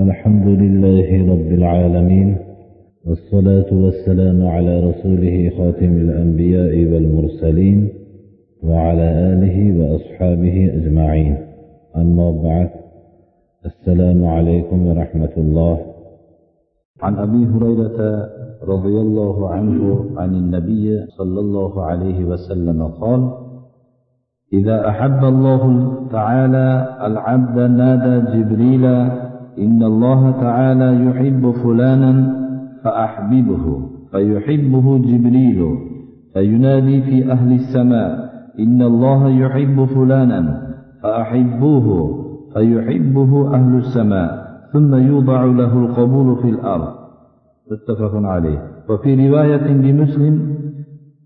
[0.00, 2.36] الحمد لله رب العالمين
[3.06, 7.88] والصلاة والسلام على رسوله خاتم الأنبياء والمرسلين
[8.62, 11.36] وعلى آله وأصحابه أجمعين.
[11.96, 12.70] أما بعد
[13.66, 15.78] السلام عليكم ورحمة الله.
[17.02, 17.98] عن أبي هريرة
[18.72, 23.30] رضي الله عنه عن النبي صلى الله عليه وسلم قال
[24.52, 25.62] إذا أحب الله
[26.12, 26.68] تعالى
[27.06, 28.84] العبد نادى جبريل
[29.60, 32.40] إن الله تعالى يحب فلانا
[32.84, 33.80] فأحببه
[34.10, 35.76] فيحبه جبريل
[36.34, 40.62] فينادي في أهل السماء إن الله يحب فلانا
[41.02, 42.20] فأحبوه
[42.54, 46.88] فيحبه أهل السماء ثم يوضع له القبول في الأرض.
[47.72, 48.58] متفق عليه.
[48.88, 50.56] وفي رواية لمسلم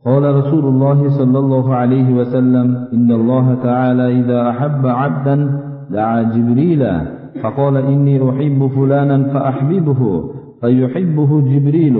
[0.05, 5.61] قال رسول الله صلى الله عليه وسلم إن الله تعالى إذا أحب عبدا
[5.91, 6.87] دعا جبريل
[7.43, 10.25] فقال إني أحب فلانا فأحببه
[10.61, 11.97] فيحبه جبريل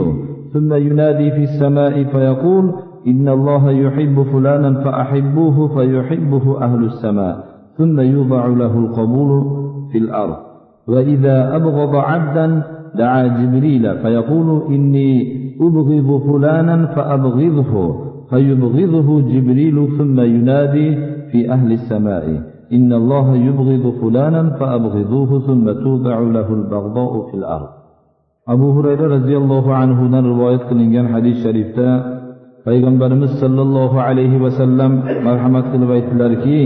[0.53, 2.73] ثم ينادي في السماء فيقول
[3.07, 7.45] إن الله يحب فلانا فأحبوه فيحبه أهل السماء
[7.79, 9.45] ثم يوضع له القبول
[9.93, 10.37] في الأرض.
[10.89, 12.63] وإذا أبغض عبدا
[12.95, 20.97] دعا جبريل فيقول إني أبغض فلانا فأبغضه فيبغضه جبريل ثم ينادي
[21.33, 22.54] في أهل السماء.
[22.74, 27.70] إن الله يبغض فلانا فأبغضوه ثم توضع له البغضاء في الأرض
[28.54, 31.90] abu hurayra roziyallohu anhudan rivoyat qilingan hadis sharifda
[32.68, 34.92] payg'ambarimiz sollallohu alayhi vasallam
[35.28, 36.62] marhamat qilib aytdilarki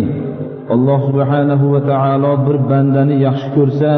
[0.75, 3.92] alloh subhanahu va taolo bir bandani yaxshi ko'rsa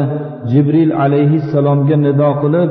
[0.50, 2.70] jibril alayhissalomga nido qilib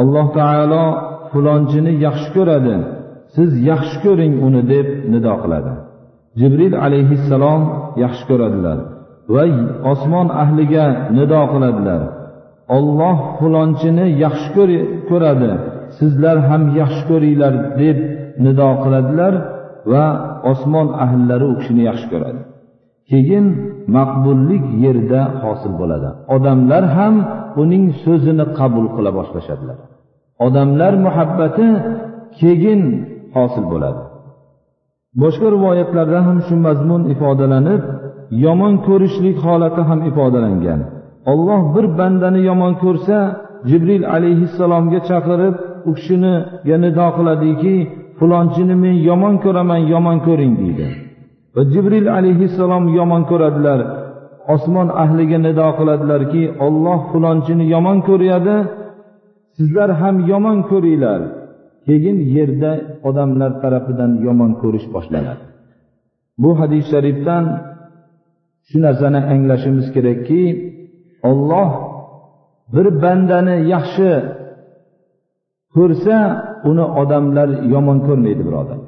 [0.00, 0.84] alloh taolo
[1.32, 2.76] fulonchini yaxshi ko'radi
[3.36, 5.72] siz yaxshi ko'ring uni deb nido qiladi
[6.39, 7.61] Jibril alayhissalom
[8.03, 8.77] yaxshi ko'radilar
[9.33, 9.43] va
[9.91, 10.85] osmon ahliga
[11.17, 12.01] nido qiladilar.
[12.77, 14.49] Olloh fulonchini yaxshi
[15.09, 15.51] ko'radi
[15.97, 17.97] sizlar ham yaxshi ko'ringlar deb
[18.45, 19.33] nido qiladilar
[19.91, 20.05] va
[20.51, 22.41] osmon ahllari u kishini yaxshi ko'radi.
[23.09, 23.45] Keyin
[23.97, 26.09] maqbullik yerda hosil bo'ladi.
[26.35, 27.15] Odamlar ham
[27.61, 29.77] uning so'zini qabul qila boshlashadilar.
[30.45, 31.67] Odamlar muhabbati
[32.39, 32.81] keyin
[33.35, 34.01] hosil bo'ladi.
[35.21, 37.81] Boshqa rivoyatlarda ham shu mazmun ifodalanib
[38.45, 40.79] yomon ko'rishlik holati ham ifodalangan.
[41.31, 43.17] Olloh bir bandani yomon ko'rsa
[43.69, 45.55] jibril alayhissalomga chaqirib
[45.89, 47.75] u kishiniga nido qiladiki
[48.17, 50.87] fulonchini men yomon ko'raman yomon ko'ring deydi.
[51.55, 53.79] Va jibril alayhissalom yomon ko'radilar.
[54.53, 58.57] Osmon ahliga nido qiladilarki olloh fulonchini yomon ko'ryadi
[59.57, 61.21] sizlar ham yomon ko'ringlar.
[61.87, 62.71] Keyin yerda
[63.09, 65.43] odamlar tarafidan yomon ko'rish boshlanadi.
[66.43, 67.43] Bu hadis sharifdan
[68.69, 70.41] shu narsani anglashimiz kerakki
[71.29, 71.71] olloh
[72.73, 74.11] bir bandani yaxshi
[75.75, 76.17] ko'rsa
[76.69, 78.79] uni odamlar yomon ko'rmaydi birodar.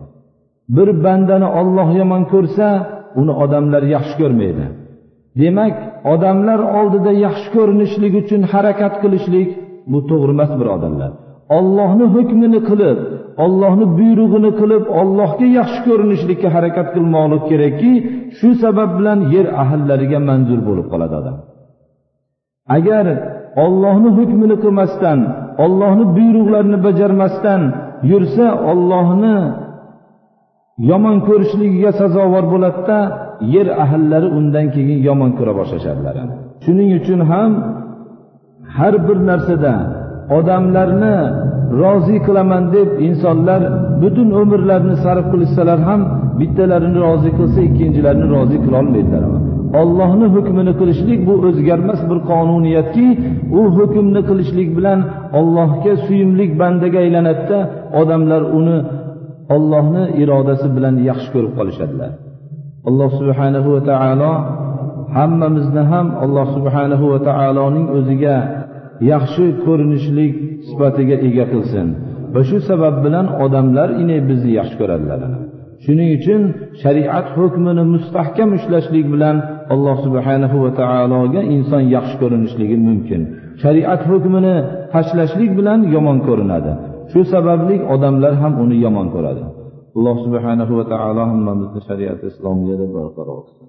[0.76, 2.68] Bir bandani olloh yomon ko'rsa
[3.22, 4.66] uni odamlar yaxshi ko'rmaydi.
[5.42, 5.76] Demak
[6.14, 9.50] odamlar oldida yaxshi ko'rinishlik uchun harakat qilishlik
[9.92, 11.12] bu to'g'ri emas birodarlar.
[11.58, 13.00] Ollohni hukmini qilib
[13.44, 17.92] ollohni buyrug'ini qilib ollohga yaxshi ko'rinishlikka harakat qilmoqlik kerakki
[18.38, 21.38] shu sabab bilan yer ahllariga manzur bo'lib qoladi odam.
[22.78, 23.06] Agar
[23.66, 25.20] ollohni hukmini qilmasdan
[25.64, 27.62] ollohni buyruqlarini bajarmasdan
[28.12, 29.38] yursa ollohni
[30.90, 33.00] yomon ko'rishligiga sazovor bo'ladida
[33.56, 36.16] yer ahllari undan keyin yomon ko'ra boshlashadilar
[36.64, 37.52] shuning uchun ham
[38.78, 39.74] har bir narsada
[40.38, 41.16] odamlarni
[41.82, 43.62] rozi qilaman deb insonlar
[44.02, 46.02] butun umrlarini sarf qilishsalar ham
[46.40, 49.24] bittalarini rozi qilsa ikkinchilarini rozi qilolmaydilar.
[49.82, 53.08] Ollohni hukmini qilishlik bu o'zgarmas bir qonuniyatki
[53.60, 55.00] u hukmni qilishlik bilan
[55.40, 57.60] ollohga suyimlik bandaga aylanadida
[58.02, 58.78] odamlar uni
[59.56, 62.12] ollohni irodasi bilan yaxshi ko'rib qolishadilar.
[62.90, 64.34] Alloh subhanahu va taolo
[65.18, 68.36] hammamizni ham alloh subhanahu va taoloning o'ziga
[69.12, 70.34] yaxshi ko'rinishlik
[70.68, 71.88] sifatiga ega qilsin.
[72.34, 75.22] Va shu sabab bilan odamlar ine bizni yaxshi ko'radilar.
[75.84, 76.42] Shuning uchun
[76.84, 79.36] shariat hukmini mustahkam ushlashlik bilan
[79.74, 83.22] alloh subhanahu va taologa inson yaxshi ko'rinishligi mumkin.
[83.64, 84.56] Shariat hukmini
[84.94, 86.72] tashlashlik bilan yomon ko'rinadi.
[87.12, 89.44] Shu sababli odamlar ham uni yomon ko'radi.
[89.98, 93.69] Alloh subhanahu va taolo hammamizni shariat islomiyada barqaror qilsin.